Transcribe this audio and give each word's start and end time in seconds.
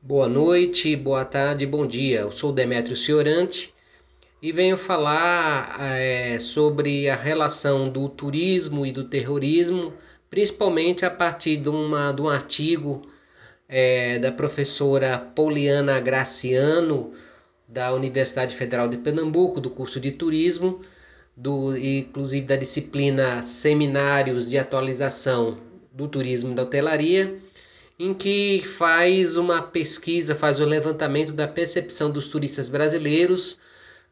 Boa 0.00 0.28
noite, 0.28 0.94
boa 0.94 1.24
tarde, 1.24 1.66
bom 1.66 1.84
dia. 1.84 2.20
Eu 2.20 2.30
sou 2.30 2.52
Demétrio 2.52 2.96
Ciorante 2.96 3.74
e 4.40 4.52
venho 4.52 4.76
falar 4.76 5.76
é, 5.80 6.38
sobre 6.38 7.10
a 7.10 7.16
relação 7.16 7.90
do 7.90 8.08
turismo 8.08 8.86
e 8.86 8.92
do 8.92 9.04
terrorismo, 9.04 9.92
principalmente 10.30 11.04
a 11.04 11.10
partir 11.10 11.56
de, 11.56 11.68
uma, 11.68 12.12
de 12.12 12.22
um 12.22 12.28
artigo 12.28 13.02
é, 13.68 14.20
da 14.20 14.30
professora 14.30 15.18
Poliana 15.18 15.98
Graciano, 15.98 17.12
da 17.66 17.92
Universidade 17.92 18.54
Federal 18.54 18.88
de 18.88 18.98
Pernambuco, 18.98 19.60
do 19.60 19.68
curso 19.68 19.98
de 19.98 20.12
turismo, 20.12 20.80
do, 21.36 21.76
inclusive 21.76 22.46
da 22.46 22.56
disciplina 22.56 23.42
Seminários 23.42 24.48
de 24.48 24.58
Atualização 24.58 25.58
do 25.92 26.06
Turismo 26.06 26.52
e 26.52 26.54
da 26.54 26.62
Hotelaria 26.62 27.47
em 27.98 28.14
que 28.14 28.62
faz 28.62 29.36
uma 29.36 29.60
pesquisa, 29.60 30.34
faz 30.34 30.60
o 30.60 30.64
um 30.64 30.66
levantamento 30.66 31.32
da 31.32 31.48
percepção 31.48 32.10
dos 32.10 32.28
turistas 32.28 32.68
brasileiros 32.68 33.58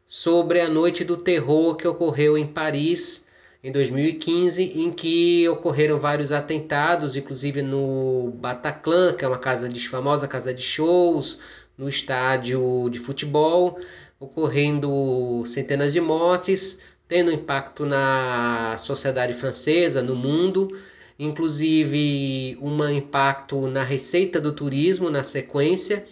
sobre 0.05 0.59
a 0.59 0.67
noite 0.67 1.05
do 1.05 1.15
terror 1.15 1.75
que 1.75 1.87
ocorreu 1.87 2.37
em 2.37 2.45
Paris 2.45 3.25
em 3.63 3.71
2015, 3.71 4.63
em 4.63 4.91
que 4.91 5.47
ocorreram 5.47 5.99
vários 5.99 6.31
atentados, 6.31 7.15
inclusive 7.15 7.61
no 7.61 8.31
Bataclan, 8.35 9.13
que 9.13 9.23
é 9.23 9.27
uma 9.27 9.37
casa 9.37 9.69
de 9.69 9.87
famosa 9.87 10.27
casa 10.27 10.53
de 10.53 10.61
shows, 10.61 11.39
no 11.77 11.87
estádio 11.87 12.89
de 12.89 12.99
futebol, 12.99 13.79
ocorrendo 14.19 15.43
centenas 15.45 15.93
de 15.93 16.01
mortes, 16.01 16.77
tendo 17.07 17.31
impacto 17.31 17.85
na 17.85 18.77
sociedade 18.83 19.33
francesa, 19.33 20.01
no 20.01 20.15
mundo 20.15 20.77
inclusive 21.19 22.57
um 22.61 22.89
impacto 22.89 23.67
na 23.67 23.83
receita 23.83 24.39
do 24.39 24.51
turismo 24.51 25.09
na 25.09 25.23
sequência 25.23 26.05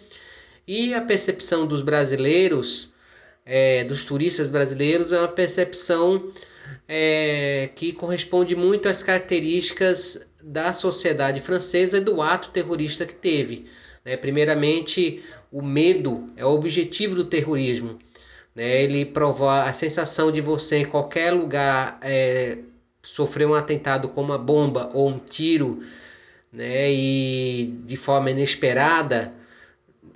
e 0.66 0.92
a 0.92 1.00
percepção 1.00 1.66
dos 1.66 1.80
brasileiros, 1.80 2.92
é, 3.44 3.84
dos 3.84 4.04
turistas 4.04 4.50
brasileiros, 4.50 5.12
é 5.12 5.18
uma 5.18 5.28
percepção 5.28 6.32
é, 6.88 7.70
que 7.74 7.92
corresponde 7.92 8.56
muito 8.56 8.88
às 8.88 9.02
características 9.02 10.26
da 10.42 10.72
sociedade 10.72 11.40
francesa 11.40 11.98
e 11.98 12.00
do 12.00 12.20
ato 12.20 12.50
terrorista 12.50 13.06
que 13.06 13.14
teve. 13.14 13.66
Né? 14.04 14.16
Primeiramente, 14.16 15.22
o 15.52 15.62
medo 15.62 16.30
é 16.36 16.44
o 16.44 16.50
objetivo 16.50 17.14
do 17.14 17.24
terrorismo. 17.24 17.98
Né? 18.54 18.82
Ele 18.82 19.04
provoca 19.04 19.68
a 19.68 19.72
sensação 19.72 20.32
de 20.32 20.40
você 20.40 20.78
em 20.78 20.84
qualquer 20.84 21.32
lugar 21.32 21.98
é, 22.02 22.58
sofreu 23.06 23.50
um 23.50 23.54
atentado 23.54 24.08
com 24.08 24.20
uma 24.20 24.36
bomba 24.36 24.90
ou 24.92 25.08
um 25.08 25.18
tiro, 25.18 25.80
né, 26.52 26.90
e 26.92 27.72
de 27.84 27.96
forma 27.96 28.30
inesperada 28.30 29.32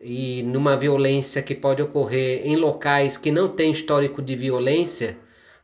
e 0.03 0.43
numa 0.43 0.77
violência 0.77 1.43
que 1.43 1.55
pode 1.55 1.83
ocorrer 1.83 2.43
em 2.45 2.57
locais 2.57 3.17
que 3.17 3.31
não 3.31 3.49
têm 3.49 3.71
histórico 3.71 4.21
de 4.21 4.35
violência, 4.35 5.17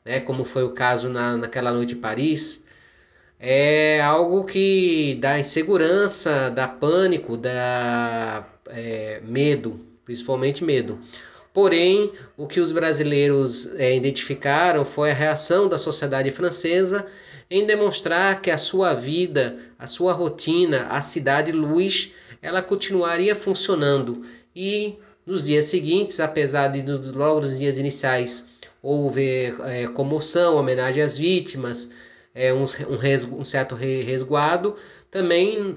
né, 0.05 0.21
como 0.21 0.45
foi 0.45 0.63
o 0.63 0.71
caso 0.71 1.09
na, 1.09 1.37
naquela 1.37 1.73
noite 1.73 1.95
em 1.95 2.01
Paris, 2.01 2.65
é 3.41 4.01
algo 4.01 4.45
que 4.45 5.19
dá 5.21 5.39
insegurança, 5.39 6.51
dá 6.51 6.69
pânico, 6.69 7.37
dá 7.37 8.47
é, 8.69 9.21
medo, 9.25 9.81
principalmente 10.05 10.65
medo. 10.65 10.99
Porém, 11.57 12.13
o 12.37 12.47
que 12.47 12.61
os 12.61 12.71
brasileiros 12.71 13.75
é, 13.77 13.97
identificaram 13.97 14.85
foi 14.85 15.11
a 15.11 15.15
reação 15.15 15.67
da 15.67 15.79
sociedade 15.79 16.31
francesa 16.31 17.07
em 17.51 17.65
demonstrar 17.65 18.43
que 18.43 18.51
a 18.51 18.59
sua 18.59 18.93
vida, 18.93 19.57
a 19.79 19.87
sua 19.87 20.13
rotina, 20.13 20.87
a 20.91 21.01
cidade 21.01 21.53
luz, 21.53 22.11
ela 22.43 22.61
continuaria 22.61 23.35
funcionando. 23.35 24.23
E 24.55 24.99
nos 25.25 25.47
dias 25.47 25.65
seguintes, 25.65 26.21
apesar 26.21 26.69
de 26.69 26.85
logo 27.17 27.41
nos 27.41 27.57
dias 27.59 27.79
iniciais 27.79 28.47
houve 28.83 29.55
é, 29.65 29.89
comoção, 29.95 30.57
homenagem 30.57 31.03
às 31.03 31.17
vítimas, 31.17 31.89
é, 32.35 32.53
um, 32.53 32.65
um, 32.65 33.41
um 33.41 33.45
certo 33.47 33.75
resguardo, 33.75 34.77
também 35.11 35.75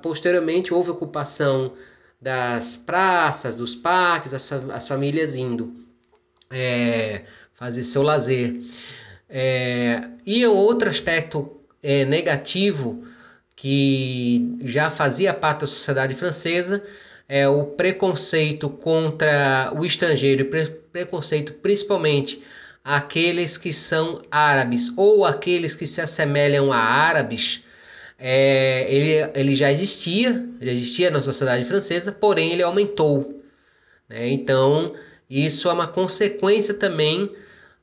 posteriormente 0.00 0.72
houve 0.72 0.90
ocupação 0.90 1.74
das 2.20 2.76
praças, 2.76 3.56
dos 3.56 3.74
parques, 3.74 4.34
as, 4.34 4.52
as 4.52 4.88
famílias 4.88 5.36
indo 5.36 5.72
é, 6.50 7.22
fazer 7.54 7.84
seu 7.84 8.02
lazer. 8.02 8.60
É, 9.28 10.08
e 10.24 10.44
outro 10.46 10.88
aspecto 10.88 11.60
é, 11.82 12.04
negativo 12.04 13.04
que 13.54 14.56
já 14.64 14.90
fazia 14.90 15.34
parte 15.34 15.60
da 15.62 15.66
sociedade 15.66 16.14
francesa 16.14 16.82
é 17.28 17.46
o 17.46 17.64
preconceito 17.64 18.70
contra 18.70 19.72
o 19.76 19.84
estrangeiro, 19.84 20.46
pre 20.46 20.66
preconceito 20.66 21.52
principalmente 21.54 22.42
aqueles 22.82 23.58
que 23.58 23.72
são 23.72 24.22
árabes 24.30 24.90
ou 24.96 25.26
aqueles 25.26 25.76
que 25.76 25.86
se 25.86 26.00
assemelham 26.00 26.72
a 26.72 26.78
árabes 26.78 27.62
é, 28.18 28.84
ele, 28.92 29.30
ele 29.34 29.54
já 29.54 29.70
existia, 29.70 30.44
já 30.60 30.72
existia 30.72 31.10
na 31.10 31.22
sociedade 31.22 31.64
francesa, 31.64 32.10
porém 32.10 32.52
ele 32.52 32.62
aumentou. 32.62 33.42
Né? 34.08 34.28
Então, 34.30 34.94
isso 35.30 35.68
é 35.68 35.72
uma 35.72 35.86
consequência 35.86 36.74
também 36.74 37.30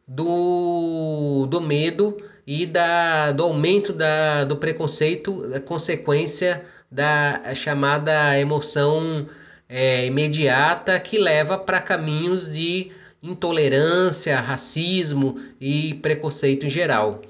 do, 0.06 1.48
do 1.50 1.62
medo 1.62 2.18
e 2.46 2.66
da, 2.66 3.32
do 3.32 3.44
aumento 3.44 3.94
da, 3.94 4.44
do 4.44 4.58
preconceito, 4.58 5.52
a 5.56 5.60
consequência 5.62 6.66
da 6.92 7.54
chamada 7.56 8.38
emoção 8.38 9.28
é, 9.70 10.06
imediata 10.06 11.00
que 11.00 11.18
leva 11.18 11.58
para 11.58 11.82
caminhos 11.82 12.52
de 12.54 12.92
intolerância, 13.24 14.40
racismo 14.40 15.40
e 15.60 15.96
preconceito 15.96 16.66
em 16.66 16.70
geral 16.70 17.22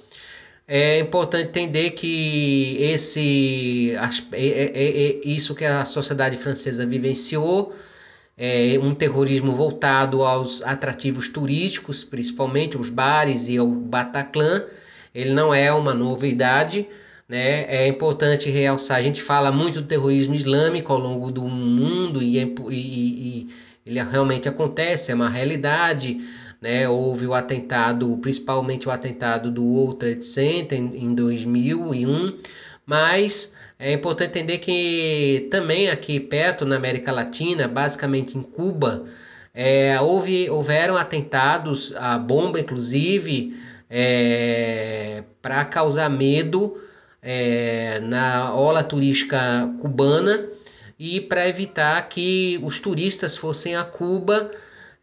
é 0.68 1.00
importante 1.00 1.50
entender 1.50 1.92
que 1.92 2.78
esse 2.80 3.92
é, 4.31 4.48
é, 4.48 4.72
é, 4.74 5.22
isso 5.24 5.53
que 5.53 5.64
a 5.64 5.86
sociedade 5.86 6.38
francesa 6.38 6.86
vivenciou 6.86 7.76
é 8.38 8.78
um 8.81 8.94
terrorismo 8.94 9.53
voltado 9.53 10.24
aos 10.24 10.62
atrativos 10.64 11.30
turísticos, 11.30 12.03
principalmente 12.03 12.78
os 12.78 12.90
bares 12.90 13.48
e 13.48 13.59
o 13.59 13.68
Bataclan. 13.68 14.66
Ele 15.14 15.34
não 15.34 15.53
é 15.53 15.72
uma 15.72 15.94
novidade, 15.94 16.86
né? 17.30 17.64
É 17.74 17.88
importante 17.88 18.50
realçar. 18.50 18.97
A 18.97 19.02
gente 19.02 19.22
fala 19.22 19.52
muito 19.52 19.82
do 19.82 19.88
terrorismo 19.88 20.36
islâmico 20.36 20.92
ao 20.92 21.00
longo 21.00 21.32
do 21.32 21.44
mundo 21.44 22.22
e, 22.22 22.38
e, 22.38 22.47
e 22.72 23.47
ele 23.86 24.03
realmente 24.03 24.50
acontece, 24.50 25.12
é 25.12 25.16
uma 25.16 25.30
realidade 25.30 26.20
né? 26.62 26.88
Houve 26.88 27.28
o 27.28 27.34
atentado, 27.34 28.18
principalmente 28.22 28.88
o 28.88 28.92
atentado 28.92 29.52
do 29.52 29.64
World 29.64 29.98
Trade 29.98 30.26
Center 30.26 30.78
em, 30.78 31.06
em 31.06 31.16
2001, 31.16 32.38
mas 32.86 33.54
é 33.78 33.94
importante 33.94 34.30
entender 34.30 34.60
que 34.60 35.48
também 35.52 35.90
aqui 35.90 36.20
perto 36.20 36.66
na 36.66 36.76
América 36.76 37.12
Latina, 37.12 37.68
basicamente 37.68 38.38
em 38.38 38.42
Cuba, 38.42 39.06
é, 39.54 40.00
houve, 40.02 40.50
houveram 40.50 40.98
atentados, 40.98 41.94
a 41.96 42.18
bomba 42.18 42.60
inclusive, 42.60 43.58
é, 43.90 45.24
para 45.42 45.64
causar 45.66 46.10
medo 46.10 46.78
é, 47.22 48.00
na 48.02 48.54
ola 48.54 48.84
turística 48.84 49.70
cubana 49.82 50.46
e 51.00 51.20
para 51.22 51.48
evitar 51.48 52.08
que 52.08 52.60
os 52.64 52.80
turistas 52.80 53.36
fossem 53.36 53.76
a 53.76 53.84
Cuba 53.84 54.52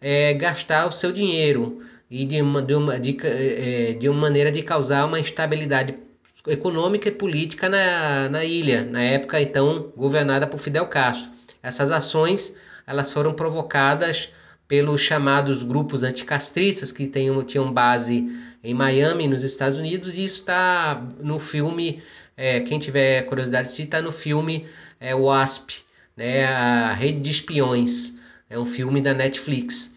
é, 0.02 0.34
gastar 0.34 0.86
o 0.86 0.92
seu 0.92 1.12
dinheiro 1.12 1.80
e 2.10 2.26
de 2.26 2.42
uma, 2.42 2.60
de, 2.60 2.74
uma, 2.74 2.98
de, 2.98 3.16
é, 3.22 3.92
de 3.92 4.08
uma 4.08 4.20
maneira 4.20 4.52
de 4.52 4.60
causar 4.62 5.06
uma 5.06 5.18
instabilidade 5.18 5.94
econômica 6.46 7.08
e 7.08 7.12
política 7.12 7.68
na, 7.68 8.28
na 8.28 8.44
ilha, 8.44 8.84
na 8.84 9.02
época 9.02 9.40
então 9.40 9.92
governada 9.96 10.46
por 10.46 10.58
Fidel 10.58 10.86
Castro. 10.88 11.30
Essas 11.62 11.90
ações 11.90 12.54
elas 12.86 13.12
foram 13.12 13.32
provocadas 13.32 14.28
pelos 14.66 15.00
chamados 15.00 15.62
grupos 15.62 16.02
anticastristas 16.02 16.90
que 16.90 17.06
tenham, 17.06 17.42
tinham 17.44 17.72
base 17.72 18.26
em 18.64 18.74
Miami, 18.74 19.28
nos 19.28 19.42
Estados 19.42 19.76
Unidos, 19.76 20.16
e 20.16 20.24
isso 20.24 20.40
está 20.40 21.02
no 21.20 21.38
filme, 21.38 22.02
é, 22.36 22.60
quem 22.60 22.78
tiver 22.78 23.22
curiosidade, 23.22 23.68
está 23.68 24.00
no 24.00 24.12
filme 24.12 24.66
é, 24.98 25.14
WASP, 25.14 25.82
né, 26.16 26.46
a 26.46 26.92
Rede 26.92 27.20
de 27.20 27.30
Espiões, 27.30 28.14
é 28.48 28.58
um 28.58 28.66
filme 28.66 29.00
da 29.00 29.12
Netflix. 29.12 29.94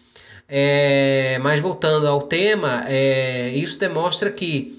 É, 0.48 1.38
mas 1.42 1.60
voltando 1.60 2.06
ao 2.06 2.22
tema, 2.22 2.84
é, 2.86 3.50
isso 3.50 3.78
demonstra 3.78 4.30
que, 4.30 4.78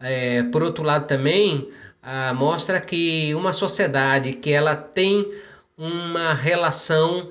é, 0.00 0.42
por 0.44 0.62
outro 0.62 0.82
lado 0.82 1.06
também, 1.06 1.68
ah, 2.02 2.34
mostra 2.34 2.80
que 2.80 3.34
uma 3.34 3.52
sociedade 3.52 4.32
que 4.34 4.50
ela 4.50 4.74
tem 4.76 5.26
uma 5.78 6.34
relação 6.34 7.30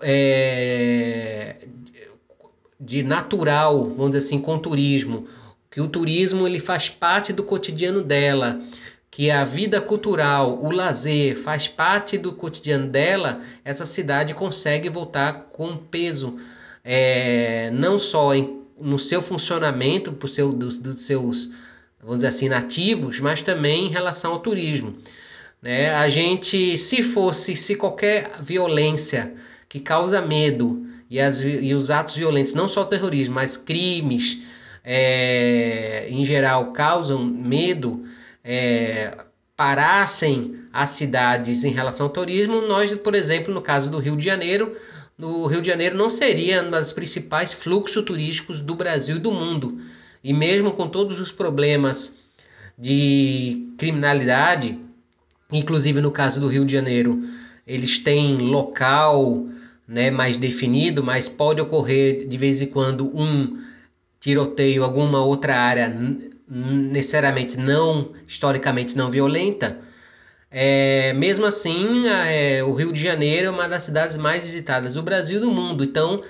é, 0.00 1.56
de 2.80 3.02
natural, 3.02 3.84
vamos 3.84 4.12
dizer 4.12 4.26
assim, 4.26 4.40
com 4.40 4.54
o 4.54 4.58
turismo, 4.58 5.28
que 5.70 5.80
o 5.80 5.88
turismo 5.88 6.46
ele 6.46 6.58
faz 6.58 6.88
parte 6.88 7.32
do 7.32 7.42
cotidiano 7.42 8.02
dela, 8.02 8.60
que 9.10 9.30
a 9.30 9.44
vida 9.44 9.80
cultural, 9.80 10.58
o 10.62 10.70
lazer 10.70 11.36
faz 11.36 11.66
parte 11.66 12.16
do 12.16 12.32
cotidiano 12.32 12.86
dela, 12.86 13.40
essa 13.64 13.84
cidade 13.84 14.32
consegue 14.32 14.88
voltar 14.88 15.48
com 15.50 15.76
peso, 15.76 16.38
é, 16.90 17.70
não 17.70 17.98
só 17.98 18.34
em, 18.34 18.62
no 18.80 18.98
seu 18.98 19.20
funcionamento, 19.20 20.10
por 20.10 20.26
seu, 20.26 20.50
dos, 20.50 20.78
dos 20.78 21.02
seus, 21.02 21.50
vamos 22.00 22.16
dizer 22.16 22.28
assim, 22.28 22.48
nativos, 22.48 23.20
mas 23.20 23.42
também 23.42 23.88
em 23.88 23.90
relação 23.90 24.32
ao 24.32 24.40
turismo. 24.40 24.96
Né? 25.60 25.90
A 25.90 26.08
gente, 26.08 26.78
se 26.78 27.02
fosse, 27.02 27.54
se 27.54 27.74
qualquer 27.74 28.40
violência 28.40 29.34
que 29.68 29.80
causa 29.80 30.22
medo 30.22 30.86
e, 31.10 31.20
as, 31.20 31.42
e 31.42 31.74
os 31.74 31.90
atos 31.90 32.16
violentos, 32.16 32.54
não 32.54 32.70
só 32.70 32.80
o 32.80 32.86
terrorismo, 32.86 33.34
mas 33.34 33.58
crimes 33.58 34.38
é, 34.82 36.06
em 36.08 36.24
geral 36.24 36.72
causam 36.72 37.22
medo, 37.22 38.02
é, 38.42 39.14
parassem 39.54 40.58
as 40.72 40.90
cidades 40.90 41.64
em 41.64 41.70
relação 41.70 42.06
ao 42.06 42.12
turismo, 42.12 42.62
nós, 42.62 42.94
por 42.94 43.14
exemplo, 43.14 43.52
no 43.52 43.60
caso 43.60 43.90
do 43.90 43.98
Rio 43.98 44.16
de 44.16 44.24
Janeiro, 44.24 44.74
no 45.18 45.46
Rio 45.46 45.60
de 45.60 45.66
Janeiro 45.66 45.96
não 45.96 46.08
seria 46.08 46.62
um 46.62 46.70
dos 46.70 46.92
principais 46.92 47.52
fluxos 47.52 48.04
turísticos 48.04 48.60
do 48.60 48.74
Brasil 48.76 49.16
e 49.16 49.20
do 49.20 49.32
mundo. 49.32 49.80
E 50.22 50.32
mesmo 50.32 50.70
com 50.70 50.88
todos 50.88 51.18
os 51.18 51.32
problemas 51.32 52.16
de 52.78 53.68
criminalidade, 53.76 54.78
inclusive 55.50 56.00
no 56.00 56.12
caso 56.12 56.40
do 56.40 56.46
Rio 56.46 56.64
de 56.64 56.72
Janeiro, 56.72 57.20
eles 57.66 57.98
têm 57.98 58.38
local 58.38 59.46
né, 59.86 60.10
mais 60.10 60.36
definido, 60.36 61.02
mas 61.02 61.28
pode 61.28 61.60
ocorrer 61.60 62.28
de 62.28 62.36
vez 62.36 62.62
em 62.62 62.66
quando 62.66 63.06
um 63.08 63.60
tiroteio, 64.20 64.84
alguma 64.84 65.24
outra 65.24 65.56
área 65.56 65.88
necessariamente 66.48 67.56
não 67.56 68.12
historicamente 68.26 68.96
não 68.96 69.10
violenta. 69.10 69.78
É, 70.50 71.12
mesmo 71.12 71.44
assim, 71.44 72.08
é, 72.08 72.62
o 72.64 72.72
Rio 72.72 72.92
de 72.92 73.02
Janeiro 73.02 73.48
é 73.48 73.50
uma 73.50 73.68
das 73.68 73.82
cidades 73.82 74.16
mais 74.16 74.44
visitadas 74.44 74.94
do 74.94 75.02
Brasil 75.02 75.38
e 75.38 75.40
do 75.40 75.50
mundo. 75.50 75.84
Então, 75.84 76.22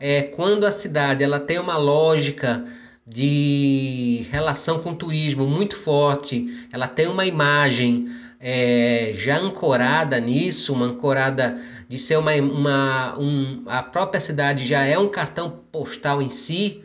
é, 0.00 0.22
quando 0.22 0.64
a 0.64 0.70
cidade 0.70 1.22
ela 1.22 1.38
tem 1.38 1.58
uma 1.58 1.76
lógica 1.76 2.64
de 3.06 4.26
relação 4.30 4.82
com 4.82 4.92
o 4.92 4.96
turismo 4.96 5.46
muito 5.46 5.76
forte, 5.76 6.66
ela 6.72 6.88
tem 6.88 7.06
uma 7.06 7.26
imagem 7.26 8.08
é, 8.40 9.12
já 9.14 9.38
ancorada 9.38 10.18
nisso, 10.18 10.72
uma 10.72 10.86
ancorada 10.86 11.58
de 11.88 11.98
ser 11.98 12.16
uma, 12.16 12.32
uma 12.34 13.18
um, 13.18 13.62
a 13.66 13.82
própria 13.82 14.20
cidade 14.20 14.66
já 14.66 14.84
é 14.84 14.98
um 14.98 15.08
cartão 15.08 15.62
postal 15.70 16.20
em 16.20 16.28
si, 16.28 16.82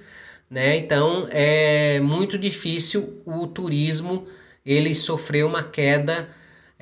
né? 0.50 0.78
Então 0.78 1.28
é 1.32 2.00
muito 2.00 2.38
difícil 2.38 3.22
o 3.26 3.48
turismo 3.48 4.28
ele 4.66 4.94
sofrer 4.94 5.44
uma 5.44 5.64
queda 5.64 6.30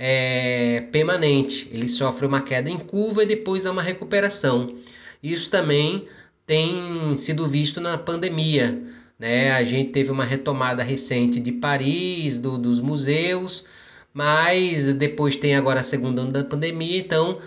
é, 0.01 0.85
permanente, 0.93 1.69
ele 1.73 1.89
sofre 1.89 2.25
uma 2.25 2.39
queda 2.39 2.69
em 2.69 2.77
curva 2.77 3.23
e 3.23 3.25
depois 3.25 3.65
há 3.65 3.71
uma 3.71 3.81
recuperação. 3.81 4.77
Isso 5.21 5.51
também 5.51 6.07
tem 6.45 7.17
sido 7.17 7.45
visto 7.45 7.81
na 7.81 7.97
pandemia. 7.97 8.81
Né? 9.19 9.51
A 9.51 9.61
gente 9.61 9.91
teve 9.91 10.09
uma 10.09 10.23
retomada 10.23 10.81
recente 10.83 11.37
de 11.37 11.51
Paris, 11.51 12.39
do, 12.39 12.57
dos 12.57 12.79
museus, 12.79 13.65
mas 14.13 14.87
depois 14.93 15.35
tem 15.35 15.57
agora 15.57 15.81
a 15.81 15.83
segunda 15.83 16.21
onda 16.21 16.43
da 16.43 16.49
pandemia, 16.49 16.97
então 16.97 17.39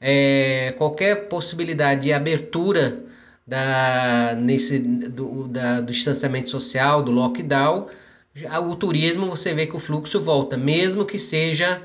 é, 0.00 0.74
qualquer 0.76 1.28
possibilidade 1.28 2.02
de 2.02 2.12
abertura 2.12 3.04
da, 3.46 4.34
nesse, 4.36 4.80
do, 4.80 5.46
da, 5.46 5.80
do 5.80 5.92
distanciamento 5.92 6.50
social, 6.50 7.04
do 7.04 7.12
lockdown, 7.12 7.86
o 8.68 8.74
turismo 8.74 9.28
você 9.30 9.54
vê 9.54 9.64
que 9.64 9.76
o 9.76 9.80
fluxo 9.80 10.20
volta, 10.20 10.56
mesmo 10.56 11.04
que 11.04 11.16
seja 11.16 11.80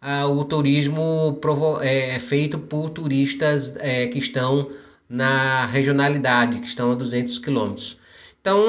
ah, 0.00 0.26
o 0.26 0.44
turismo 0.44 1.38
é, 1.80 2.16
é, 2.16 2.18
feito 2.18 2.58
por 2.58 2.90
turistas 2.90 3.74
é, 3.76 4.06
que 4.06 4.18
estão 4.18 4.70
na 5.08 5.66
regionalidade, 5.66 6.60
que 6.60 6.66
estão 6.66 6.92
a 6.92 6.94
200 6.94 7.38
quilômetros. 7.38 7.98
Então 8.40 8.62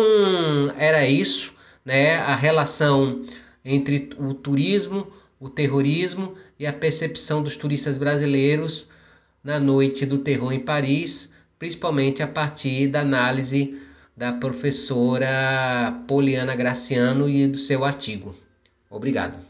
era 0.78 1.06
isso, 1.08 1.54
né? 1.86 2.16
A 2.16 2.36
relação 2.36 3.24
entre 3.64 4.10
o 4.18 4.34
turismo, 4.34 5.08
o 5.40 5.50
terrorismo 5.50 6.36
e 6.60 6.66
a 6.66 6.74
percepção 6.74 7.44
dos 7.44 7.56
turistas 7.56 7.98
brasileiros 7.98 8.88
na 9.44 9.60
noite 9.60 10.06
do 10.06 10.20
terror 10.20 10.52
em 10.52 10.60
Paris, 10.60 11.32
principalmente 11.58 12.24
a 12.24 12.28
partir 12.28 12.88
da 12.88 13.02
análise 13.02 13.80
da 14.16 14.34
professora 14.34 16.04
Poliana 16.08 16.56
Graciano 16.56 17.30
e 17.30 17.48
do 17.48 17.58
seu 17.58 17.86
artigo. 17.86 18.36
Obrigado. 18.90 19.49